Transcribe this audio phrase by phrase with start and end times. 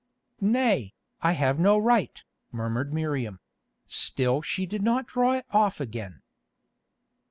[0.41, 3.39] "Nay, I have no right," murmured Miriam;
[3.85, 6.23] still she did not draw it off again.